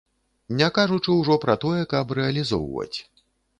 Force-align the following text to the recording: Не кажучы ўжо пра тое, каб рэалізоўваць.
Не 0.61 0.69
кажучы 0.77 1.17
ўжо 1.19 1.37
пра 1.45 1.55
тое, 1.65 1.81
каб 1.93 2.17
рэалізоўваць. 2.21 2.97